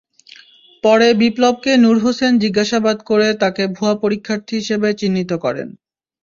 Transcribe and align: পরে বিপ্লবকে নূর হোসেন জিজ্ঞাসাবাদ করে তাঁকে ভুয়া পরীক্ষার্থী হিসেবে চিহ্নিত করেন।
পরে 0.83 1.07
বিপ্লবকে 1.21 1.71
নূর 1.77 1.97
হোসেন 1.99 2.31
জিজ্ঞাসাবাদ 2.43 2.97
করে 3.09 3.27
তাঁকে 3.41 3.63
ভুয়া 3.75 3.95
পরীক্ষার্থী 4.03 4.53
হিসেবে 4.59 4.89
চিহ্নিত 4.99 5.31
করেন। 5.43 5.67